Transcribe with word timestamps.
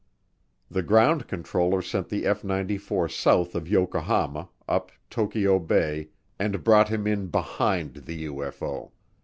The 0.67 0.81
ground 0.81 1.27
controller 1.27 1.83
sent 1.83 2.09
the 2.09 2.25
F 2.25 2.43
94 2.43 3.07
south 3.09 3.53
of 3.53 3.67
Yokohama, 3.67 4.49
up 4.67 4.91
Tokyo 5.11 5.59
Bay, 5.59 6.09
and 6.39 6.63
brought 6.63 6.89
him 6.89 7.05
in 7.05 7.27
"behind" 7.27 7.93
the 7.93 8.25
UFO. 8.25 8.89